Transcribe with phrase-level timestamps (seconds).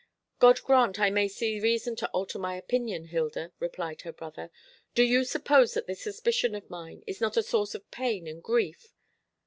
[0.39, 4.49] "God grant I may see reason to alter my opinion, Hilda," replied her brother.
[4.95, 8.41] "Do you suppose that this suspicion of mine is not a source of pain and
[8.41, 8.95] grief?